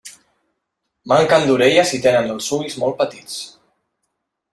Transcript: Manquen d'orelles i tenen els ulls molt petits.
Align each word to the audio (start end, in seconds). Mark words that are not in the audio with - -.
Manquen 1.11 1.45
d'orelles 1.49 1.93
i 1.97 1.99
tenen 2.05 2.31
els 2.37 2.47
ulls 2.57 2.79
molt 2.85 2.97
petits. 3.03 3.37